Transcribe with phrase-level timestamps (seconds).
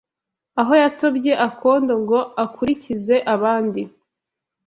[0.61, 3.81] Aho yatobye akondo Ngo akulikize abandi